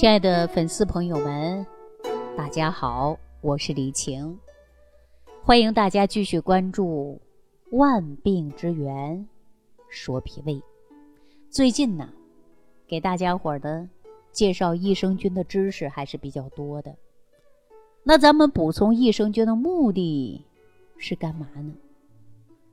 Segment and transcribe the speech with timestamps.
[0.00, 1.66] 亲爱的粉丝朋友们，
[2.34, 4.38] 大家好，我是李晴，
[5.44, 7.20] 欢迎大家继续关注
[7.76, 9.28] 《万病之源
[9.90, 10.54] 说脾胃》。
[11.50, 12.08] 最近呢，
[12.86, 13.86] 给大家伙儿的
[14.32, 16.96] 介绍益生菌的知识还是比较多的。
[18.02, 20.46] 那咱们补充益生菌的目的
[20.96, 21.74] 是干嘛呢？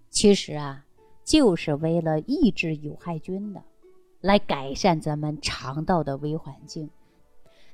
[0.10, 0.86] 其实啊，
[1.26, 3.62] 就是为了抑制有害菌的，
[4.22, 6.90] 来改善咱们肠道的微环境。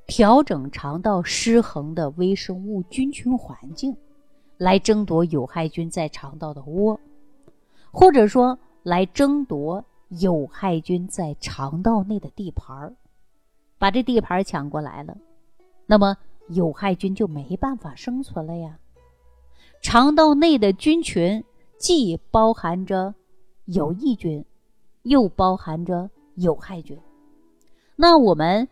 [0.05, 3.95] 调整肠道失衡的微生物菌群环境，
[4.57, 6.99] 来争夺有害菌在肠道的窝，
[7.91, 12.93] 或者说来争夺有害菌在肠道内的地盘儿，
[13.79, 15.17] 把这地盘抢过来了，
[15.85, 16.17] 那么
[16.49, 18.77] 有害菌就没办法生存了呀。
[19.81, 21.43] 肠道内的菌群
[21.77, 23.15] 既包含着
[23.65, 24.45] 有益菌，
[25.03, 26.99] 又包含着有害菌，
[27.95, 28.67] 那我们。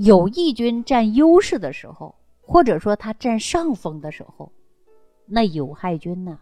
[0.00, 4.52] 有益菌占优势的时候，或者说它占上风的时候，
[5.26, 6.38] 那有害菌呢，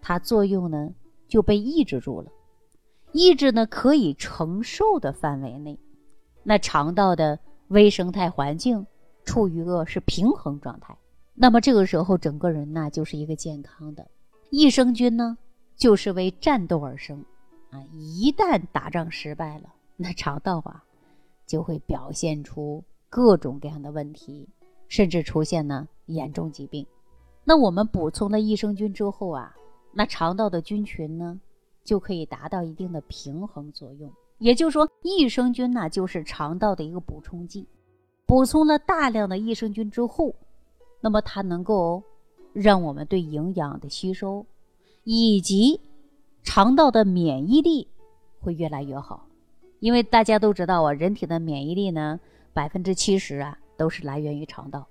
[0.00, 0.94] 它作用呢
[1.26, 2.30] 就被抑制住了，
[3.10, 5.76] 抑制呢可以承受的范围内，
[6.44, 8.86] 那肠道的微生态环境
[9.24, 10.96] 处于个是平衡状态，
[11.34, 14.06] 那么这个时候整个人呢就是一个健康的。
[14.50, 15.36] 益生菌呢
[15.74, 17.24] 就是为战斗而生，
[17.70, 20.84] 啊，一旦打仗失败了，那肠道啊。
[21.52, 24.48] 就会表现出各种各样的问题，
[24.88, 26.86] 甚至出现呢严重疾病。
[27.44, 29.54] 那我们补充了益生菌之后啊，
[29.92, 31.38] 那肠道的菌群呢
[31.84, 34.10] 就可以达到一定的平衡作用。
[34.38, 37.68] 也就是说，益生菌呢就是肠道的一个补充剂。
[38.24, 40.34] 补充了大量的益生菌之后，
[41.02, 42.02] 那么它能够
[42.54, 44.46] 让我们对营养的吸收
[45.04, 45.78] 以及
[46.42, 47.86] 肠道的免疫力
[48.40, 49.26] 会越来越好。
[49.82, 52.20] 因为大家都知道啊，人体的免疫力呢，
[52.52, 54.86] 百分之七十啊都是来源于肠道。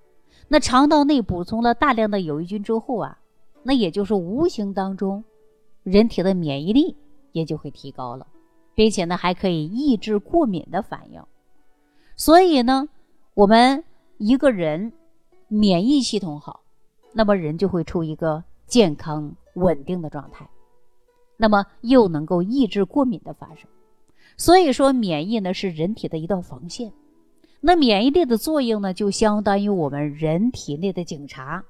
[0.49, 3.17] 那肠道内补充了大量的有益菌之后啊，
[3.63, 5.23] 那也就是无形当中，
[5.83, 6.97] 人体的免疫力
[7.31, 8.27] 也就会提高了，
[8.75, 11.23] 并且呢还可以抑制过敏的反应。
[12.17, 12.89] 所以呢，
[13.33, 13.81] 我们
[14.17, 14.91] 一个人
[15.47, 16.63] 免疫系统好，
[17.13, 20.45] 那么人就会处一个健康稳定的状态，
[21.37, 23.69] 那么又能够抑制过敏的发生。
[24.41, 26.91] 所以说，免疫呢是人体的一道防线。
[27.59, 31.63] 那免疫力的作用呢，就相当于我们人体内的警察，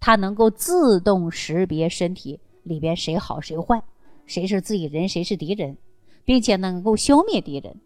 [0.00, 3.82] 它能够自动识别身体里边谁好谁坏，
[4.24, 5.76] 谁是自己人，谁是敌人，
[6.24, 7.76] 并且能够消灭敌人。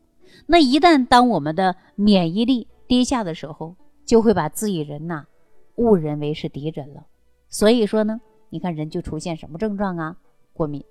[0.46, 3.74] 那一旦当我们的免疫力低下的时候，
[4.06, 5.26] 就会把自己人呐
[5.74, 7.04] 误认为是敌人了。
[7.48, 10.16] 所以说呢，你看人就出现什么症状啊？
[10.52, 10.84] 过敏。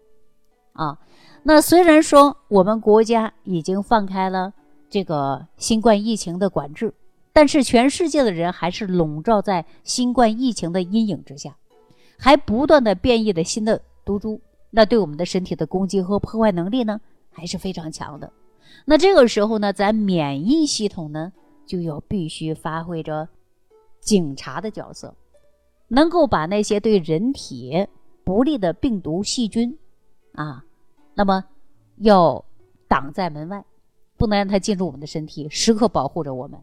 [0.74, 0.98] 啊，
[1.44, 4.54] 那虽然说我们国家已经放开了
[4.90, 6.94] 这个新冠疫情的管制，
[7.34, 11.56] 但是全世界的人还是笼罩在新冠疫情的阴影之下，
[12.18, 14.40] 还不断的变异的新的毒株，
[14.72, 17.00] 那对我们的身体的攻击和破坏能力呢
[17.32, 18.32] 还是非常强的。
[18.86, 21.34] 那这个时候呢，咱免疫系统呢
[21.66, 23.28] 就要必须发挥着
[24.00, 25.14] 警察的角色，
[25.88, 27.88] 能够把那些对人体
[28.24, 29.78] 不利的病毒细菌
[30.34, 30.64] 啊。
[31.16, 31.44] 那么，
[31.98, 32.44] 要
[32.88, 33.66] 挡在门外，
[34.16, 36.60] 不能让它进入我们的身体，时刻保护着我们。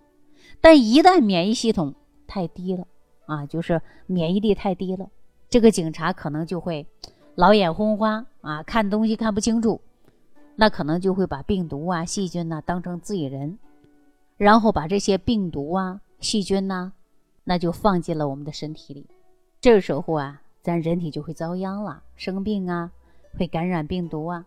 [0.60, 1.94] 但一旦免疫系统
[2.26, 2.86] 太低了
[3.26, 5.08] 啊，就是免疫力太低了，
[5.50, 6.86] 这个警察可能就会
[7.34, 9.80] 老眼昏花啊，看东西看不清楚，
[10.54, 13.58] 那可能就会把病毒啊、细菌呐当成自己人，
[14.38, 16.92] 然后把这些病毒啊、细菌呐，
[17.44, 19.06] 那就放进了我们的身体里。
[19.60, 22.90] 这个时候啊，咱人体就会遭殃了，生病啊。
[23.36, 24.46] 会感染病毒啊，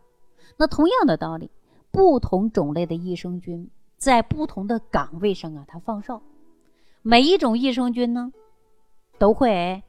[0.58, 1.50] 那同样的道理，
[1.92, 6.22] 不同种类的益生菌在不同的岗位上啊，它放哨，
[7.02, 8.32] 每一种益生菌呢，
[9.18, 9.82] 都会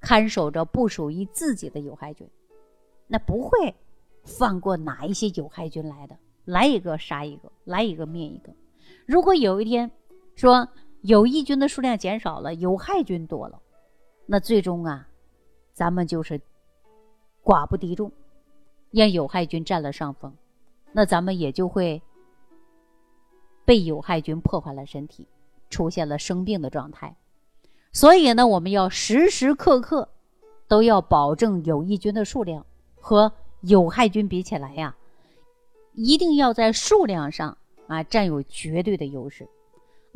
[0.00, 2.28] 看守着不属于自己的有害菌，
[3.08, 3.74] 那不会
[4.22, 8.52] 放过哪一些有害菌来的，来一个杀一个，来一个灭一个。
[9.06, 9.90] 如果有一天
[10.36, 10.68] 说
[11.02, 13.60] 有益菌的数量减少了，有害菌多了，
[14.26, 15.08] 那最终啊，
[15.72, 16.40] 咱们就是。
[17.44, 18.10] 寡不敌众，
[18.90, 20.32] 让有害菌占了上风，
[20.92, 22.00] 那咱们也就会
[23.66, 25.28] 被有害菌破坏了身体，
[25.68, 27.16] 出现了生病的状态。
[27.92, 30.08] 所以呢，我们要时时刻刻
[30.66, 32.64] 都要保证有益菌的数量
[32.96, 34.96] 和有害菌比起来呀，
[35.92, 39.48] 一定要在数量上啊占有绝对的优势。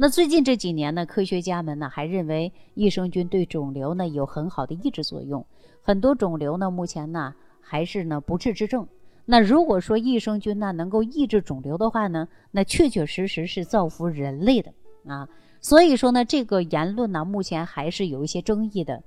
[0.01, 5.45] 那最近这几年呢，科学家们呢还认为益生菌对肿瘤呢有很好的抑制作用，
[5.89, 8.87] 很多肿瘤呢目前呢还是呢不治之症。
[9.25, 14.71] 那如果说益生菌呢能够抑制肿瘤的话呢，那确确实实是造福人类的
[15.07, 15.27] 啊。
[15.63, 19.03] 所以说呢，这个言论呢目前还是有一些争议的。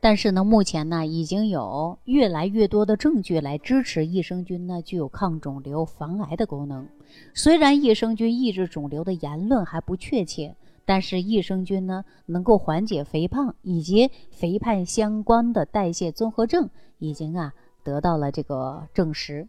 [0.00, 6.88] 但是呢，目前呢已经有越来越多的证据来支持益生菌呢具有抗肿瘤、防癌的功能。
[7.32, 10.56] 虽然益生菌抑制肿瘤的言论还不确切，
[10.88, 17.52] 但是益生菌呢能够缓解肥胖以及肥胖相关的代谢综合症已经啊
[17.84, 19.46] 得到了这个证实。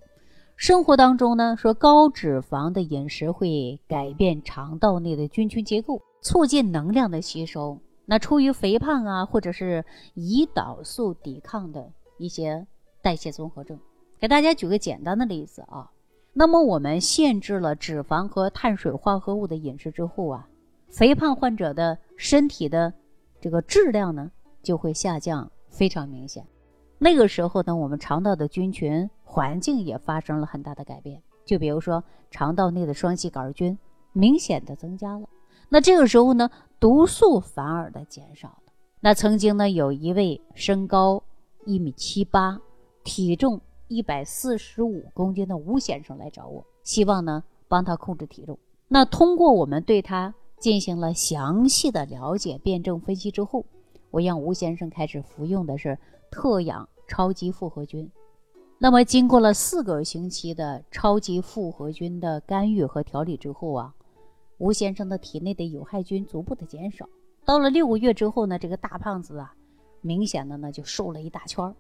[0.57, 7.80] 生活当中呢说高脂肪的饮食会改变肠道内的菌群结构，促进能量的吸收。
[8.06, 9.86] 那出于肥胖啊，或者是
[10.18, 12.68] 胰岛素抵抗的一些
[13.01, 13.80] 代谢综合症，
[14.19, 15.89] 给大家举个简单的例子啊。
[16.33, 20.49] 那么我们限制了脂肪和碳水化合物的饮食之后啊，
[20.89, 22.94] 肥胖患者的身体的
[23.39, 24.31] 这个质量呢
[24.62, 26.45] 就会下降非常明显。
[26.97, 33.77] 那个时候呢，我们肠道的菌群环境也发生了很大的改变，就比如说肠道内的双歧杆菌
[34.12, 35.30] 明显的增加了。
[35.69, 36.50] 那这个时候呢，
[36.80, 38.74] 毒素反而的减少了。
[39.00, 41.24] 那曾经呢，有一位身高
[41.65, 42.59] 一米七八、
[43.03, 48.59] 体重一百四十五公斤的吴先生来找我，希望呢帮他控制体重。
[48.89, 53.66] 那通过我们对他进行了详细的了解、辩证分析之后，
[54.12, 55.98] 我让吴先生开始服用的是
[56.30, 58.10] 特养超级复合菌。
[58.78, 63.94] 那么经过了四个星期的超级复合菌的干预和调理之后啊。
[64.58, 67.08] 吴先生的体内的有害菌逐步的减少，
[67.46, 69.56] 到了六个月之后呢，这个大胖子啊，
[70.02, 71.74] 明显的呢就瘦了一大圈儿。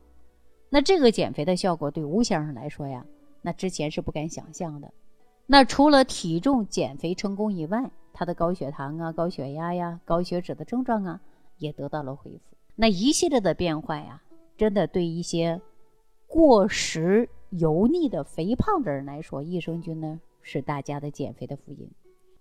[0.69, 3.05] 那这个减肥的效果对吴先生来说呀，
[3.41, 4.89] 那之前是不敢想象的。
[5.45, 11.21] 那除了体重减肥成功以外，他的高血糖啊、高血压呀、高血脂的症状啊
[11.57, 12.57] 也得到了恢复。
[12.75, 14.21] 那一系列的变化呀，
[14.57, 15.61] 真的对一些
[16.27, 21.89] 过食油腻的肥胖的人来说，益生菌呢是大家的减肥的福音。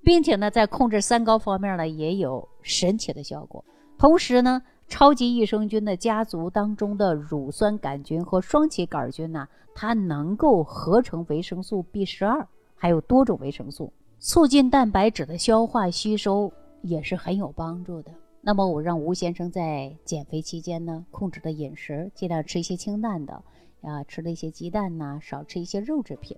[0.02, 3.64] 并且呢，在控制三高方面呢，也有神奇的效果。
[3.96, 9.46] 同时呢，超级益生菌的家族当中的乳酸杆菌和双歧杆菌呢，
[9.76, 18.10] 它能够合成维生素 B 十二，还有多种维生素，促进蛋白质的消化吸收，也是很有帮助的。
[18.40, 23.42] 那么，我让吴先生在减肥期间呢，控制的饮食，尽量吃一些清淡的，
[23.82, 26.36] 啊，吃了一些鸡蛋呐，少吃一些肉制品。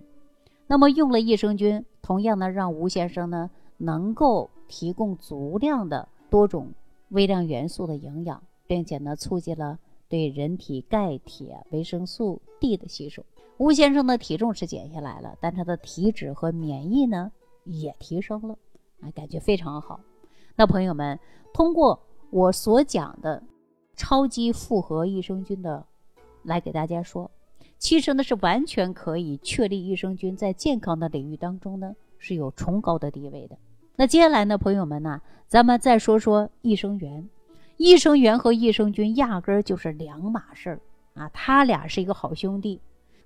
[0.67, 6.73] 那么用了益生菌，同样呢，让吴先生呢能够提供足量的多种
[7.09, 13.25] 微量元素的营养，并且呢促进了对人体钙、铁、维生素 D 的吸收。
[13.57, 17.33] 吴先生的体重是减下来了，但他的体脂和免疫呢
[17.65, 18.57] 也提升了，
[19.01, 20.01] 啊，感觉非常好。
[20.57, 21.19] 那朋友们，
[21.53, 21.99] 通过
[22.31, 23.43] 我所讲的
[23.97, 25.85] 超级复合益生菌的，
[26.43, 27.31] 来给大家说。
[27.79, 33.57] 其实呢，是完全可以确立益生菌在健康的领域当中呢是有崇高的地位的。
[33.97, 37.29] 那接下来呢，朋友们呢，咱们再说说益生元。
[37.79, 40.81] 益生元和益生菌压根儿就是两码事儿
[41.15, 42.79] 啊，他俩是一个好兄弟。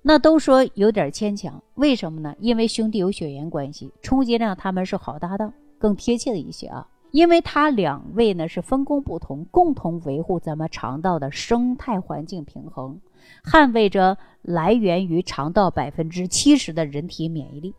[0.07, 2.35] 那都说有点牵强，为什么呢？
[2.39, 6.87] 因为兄弟有血缘关系，充其量他们是好搭档，更贴切的一些啊。
[7.09, 13.01] 因为他两位呢是分工不同，共同维护咱们肠道的生态环境平衡。
[13.43, 17.73] 捍卫着来源于肠道百分之七十的人体免疫力。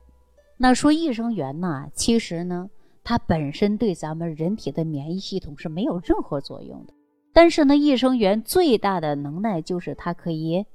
[0.56, 2.68] 那说益生元呢，其实呢，
[3.04, 6.92] 它本身对咱们人体的免疫系统是没有任何作用的。
[7.32, 10.66] 但是呢，益生元最大的能耐就是它可以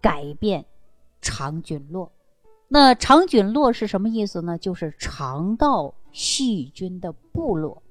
[0.00, 0.64] 改变
[1.20, 2.10] 肠菌落。
[2.68, 4.58] 那肠菌落是什么意思呢？
[4.58, 7.82] 就是肠道细菌的部落。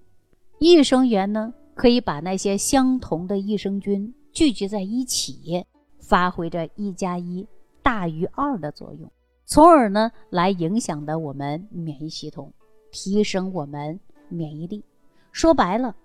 [0.58, 5.66] 益生元呢，可以把那些相同的益生菌聚集在一起。
[6.02, 7.46] 发挥着一加一
[7.84, 9.12] 大于二的作用，
[9.46, 12.52] 从而呢来影响的我们免疫系统，
[12.92, 14.84] 提升我们免疫力。
[15.32, 15.96] 说白了，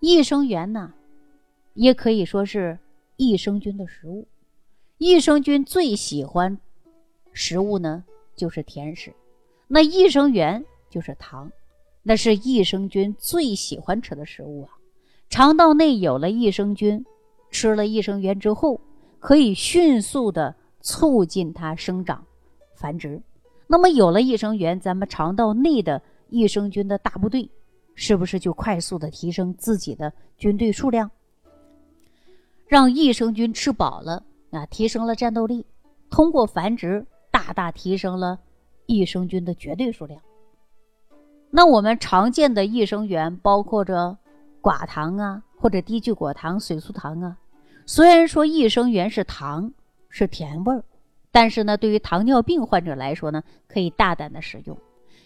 [0.00, 0.92] 益生元呢，
[1.72, 2.78] 也可以说是
[3.16, 4.28] 益生菌的食物。
[4.98, 6.58] 益生菌最喜欢
[7.36, 8.02] 食物呢
[8.34, 9.12] 就是甜食，
[9.68, 11.52] 那益生元就是糖，
[12.02, 14.70] 那是益生菌最喜欢吃的食物啊。
[15.28, 17.04] 肠道内有了益生菌，
[17.50, 18.80] 吃了益生元之后。
[19.18, 22.24] 可以迅速的促进它生长、
[22.76, 23.20] 繁殖。
[23.66, 27.50] 那么有了益生元，咱们肠道内的益生菌的大部队，
[27.96, 31.10] 是不是就快速的提升自己的军队数量？
[32.68, 35.66] 让益生菌吃饱了啊，提升了战斗力，
[36.08, 37.04] 通过繁殖
[37.46, 38.40] 大大提升了
[38.86, 40.20] 益生菌的绝对数量。
[41.48, 44.18] 那我们常见的益生元包括着
[44.60, 47.36] 寡糖啊，或者低聚果糖、水素糖啊。
[47.86, 49.72] 虽然说益生元是糖，
[50.08, 50.82] 是甜味儿，
[51.30, 54.76] 但是呢，对于糖尿病患者来说呢，可以大胆的使用，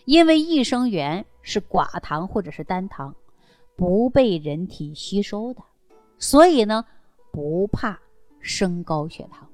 [0.05, 3.15] 因为益生元是寡糖或者是单糖，
[3.77, 5.63] 不被人体吸收的，
[6.19, 6.85] 所以呢，
[7.33, 7.99] 不怕
[8.41, 9.49] 升高血糖。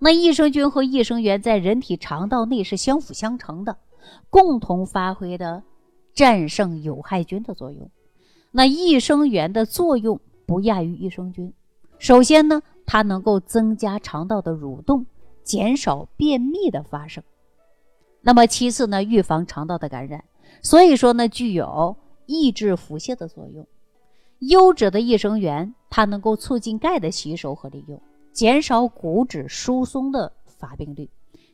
[0.00, 3.76] 那益生菌和益生元在人体肠道内是相辅相成的，
[4.28, 5.62] 共同发挥的
[6.12, 7.88] 战胜有害菌的作用。
[8.50, 11.52] 那益生元的作用不亚于益生菌。
[11.98, 15.06] 首先呢，它能够增加肠道的蠕动。
[15.42, 17.24] 减少便秘的发生，
[18.20, 20.22] 那么其次呢，预防肠道的感染，
[20.62, 23.66] 所以说呢，具有抑制腹泻的作用。
[24.38, 28.00] 优质的益生元，它能够促进钙的吸收和利用，
[28.32, 31.08] 减少骨质疏松的发病率，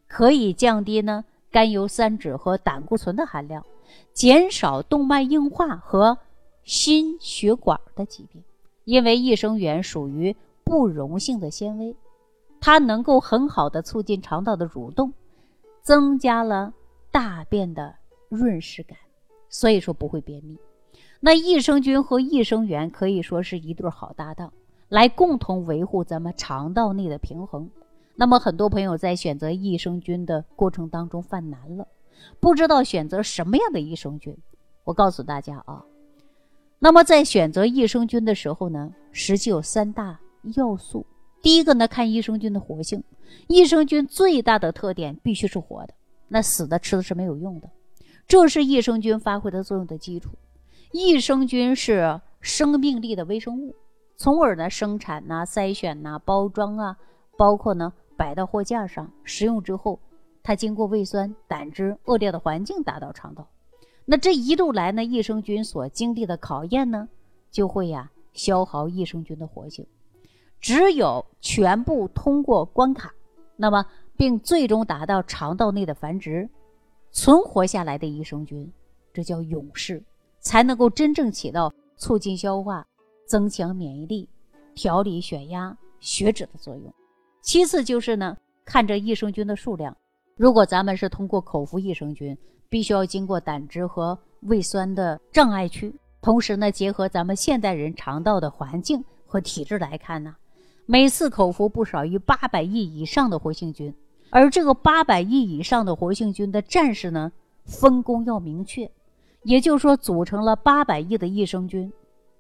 [0.06, 3.64] 可以降低呢甘油三酯和胆固醇的含量，
[4.12, 6.18] 减少动脉硬化和
[6.64, 8.42] 心血管的疾病。
[8.85, 11.97] 因为益生元属于不溶性的纤维。
[12.61, 15.12] 它能够很好的促进肠道的蠕动，
[15.83, 16.73] 增加了
[17.11, 17.95] 大便的
[18.28, 18.97] 润湿感，
[19.49, 20.56] 所以说不会便秘。
[21.21, 24.52] 那益生菌和益生元可以说是一对好搭档，
[24.88, 27.69] 来共同维护咱们肠道内的平衡。
[28.14, 31.87] 那么很多朋友在选择益生菌的过程当中犯难了，
[32.40, 34.37] 不知道选择什么样的益生菌。
[34.85, 35.85] 我告诉大家啊，
[36.78, 40.19] 那么在选择益生菌的时候呢，实际有三大
[40.55, 41.05] 要素。
[41.43, 43.02] 第一个呢，看益生菌的活性。
[43.49, 45.95] 益生菌最大的特点必须是活的，
[46.28, 47.69] 那死的吃的是没有用的。
[48.26, 50.31] 这是益生菌发挥的作用的基础。
[50.93, 53.75] 益生菌是生命力的微生物，
[54.17, 56.97] 从而呢生产呐、筛选呐、包装啊，
[57.37, 60.01] 包括呢摆到货架上食用之后，
[60.43, 63.47] 它经过胃酸、胆汁恶劣的环境达到肠道。
[64.05, 67.09] 那这一路来呢，益生菌所经历的考验呢，
[67.51, 69.87] 就会呀消耗益生菌的活性。
[70.61, 73.13] 只有全部通过关卡，
[73.57, 73.85] 那么
[74.17, 76.49] 并最终达到肠道内的繁殖，
[77.11, 78.73] 存活下来的益生菌，
[79.13, 80.03] 这叫勇士，
[80.41, 82.87] 才能够真正起到促进消化、
[83.26, 84.28] 增强免疫力、
[84.75, 86.92] 调理血压、血脂的作用。
[87.42, 89.97] 其次就是呢，看这益生菌的数量。
[90.37, 92.37] 如果咱们是通过口服益生菌，
[92.68, 100.35] 必须要经过胆汁和胃酸的障碍区，同时呢，结合咱们现代人肠道的环境和体质来看呢。
[100.85, 103.95] 每次口服不少于八百亿以上的活性菌，
[104.30, 107.33] 而这个八百亿以上的活性菌的战士呢，
[107.64, 108.90] 分工要明确，
[109.42, 111.92] 也就是说，组成了八百亿的益生菌，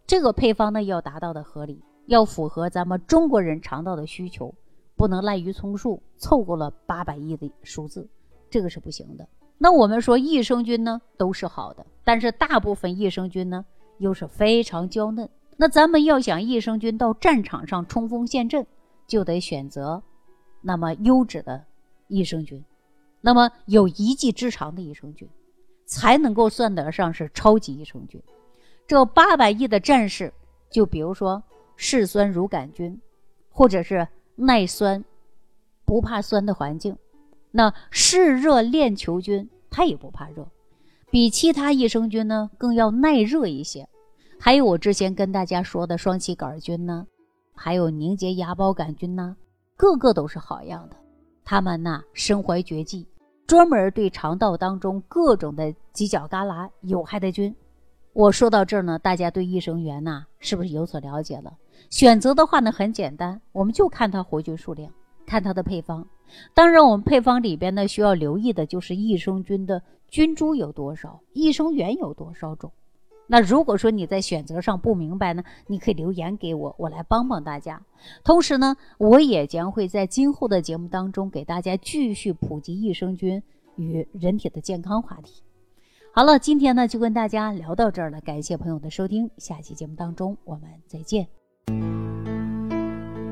[0.06, 4.54] 这个配方呢要达到的合理，要符合咱们中国人肠道的需求，
[4.94, 8.08] 不能滥竽充数，凑够了八百亿的数字，
[8.48, 9.28] 这个是不行的。
[9.58, 13.64] 那我们说益生菌呢都是好的，但是大部分益生菌呢
[13.98, 15.28] 又是非常娇嫩。
[15.56, 18.64] 那咱们要想益生菌到战场上冲锋陷阵，
[19.08, 20.02] 就得选择
[20.60, 21.64] 那么优质的
[22.06, 22.62] 益生菌，
[23.22, 25.28] 那么有一技之长的益生菌，
[25.84, 28.22] 才能够算得上是超级益生菌。
[28.86, 30.32] 这八百亿的战士，
[30.70, 31.42] 就比如说
[31.76, 33.00] 嗜酸乳杆菌，
[33.50, 35.04] 或者是耐酸、
[35.84, 36.96] 不怕酸的环境，
[37.50, 40.46] 那嗜热链球菌它也不怕热，
[41.10, 43.88] 比其他益生菌呢更要耐热一些。
[44.38, 47.06] 还有我之前跟大家说的双歧杆菌呢，
[47.54, 49.36] 还有凝结芽孢杆菌呢，
[49.76, 50.96] 个个都是好样的。
[51.44, 53.08] 他们呐身怀绝技，
[53.46, 57.54] 专门对肠道当中各种的犄角旮旯有害的菌。
[58.16, 61.52] 我说到这儿呢，大家对益生元呐是不是有所了解了？
[61.90, 64.90] 选择的话呢很简单，我们就看它活菌数量，
[65.26, 66.08] 看它的配方。
[66.54, 72.72] 当然，我们配方里边呢需要留意的就是益生菌的菌株有多少，益生元有多少种。
[73.26, 77.82] 那如果说你在选择上不明白呢，你可以留言给我，我来帮帮大家。
[78.24, 83.42] 同时呢，我也将会在今后的节目当中给大家继续普及益生菌
[83.76, 85.42] 与人体的健康话题。
[86.18, 91.26] 好了，今天呢就跟大家聊到这儿了，感谢朋友的收听，下期节目当中我们再见。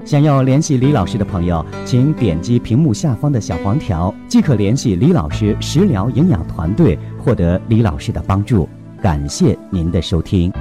[0.04, 8.68] 想要联系李老师的朋友，请点击屏幕下方的小黄条，即可联系李老师食疗营养团队，获得李老师的帮助。
[9.00, 10.52] 感谢您的收听。